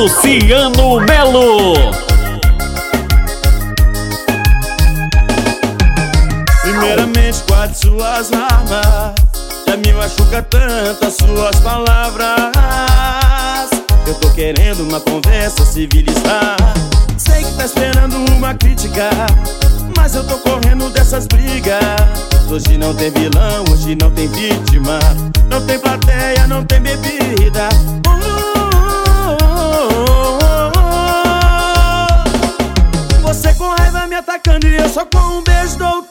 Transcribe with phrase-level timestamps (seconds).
[0.00, 1.74] Luciano Melo.
[6.62, 9.14] Primeiramente guarde suas armas
[9.66, 12.30] Já me machuca tanto as suas palavras.
[14.06, 16.72] Eu tô querendo uma conversa civilizada.
[17.18, 19.10] Sei que tá esperando uma crítica
[19.94, 21.78] Mas eu tô correndo dessas brigas.
[22.48, 24.98] Hoje não tem vilão, hoje não tem vítima.
[25.50, 27.68] Não tem plateia, não tem bebida.
[28.02, 28.39] Você
[34.40, 36.09] atacando e eu só com um beijo dou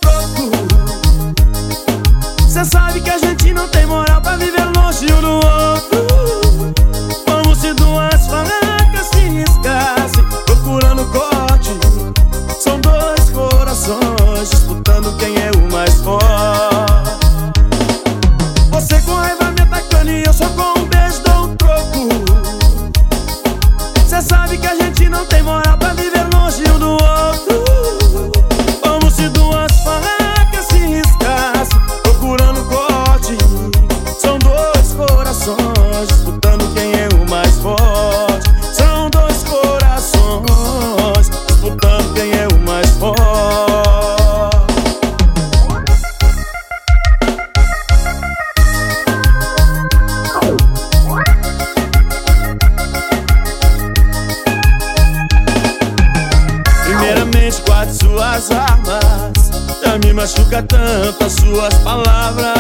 [57.58, 59.50] Guarde suas armas
[59.84, 62.54] Já me machuca tanto as suas palavras.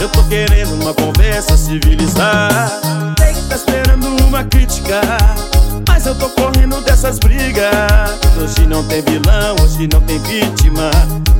[0.00, 2.80] Eu tô querendo uma conversa civilizada.
[3.16, 5.00] Sei que tá esperando uma crítica
[5.86, 7.70] Mas eu tô correndo dessas brigas.
[8.36, 10.90] Hoje não tem vilão, hoje não tem vítima.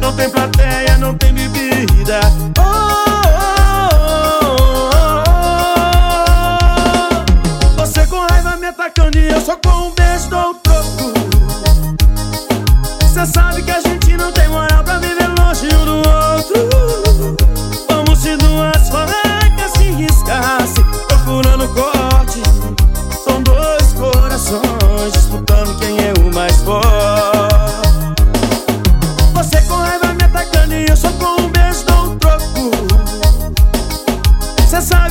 [0.01, 1.17] Não tem plateia, não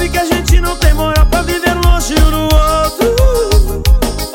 [0.01, 3.83] sabe que a gente não tem moral pra viver longe um do outro.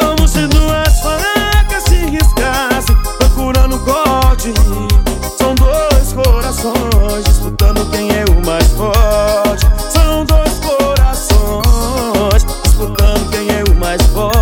[0.00, 4.52] Vamos ser duas facas se riscasse, procurando um corte.
[5.36, 9.66] São dois corações disputando quem é o mais forte.
[9.90, 14.35] São dois corações disputando quem é o mais forte.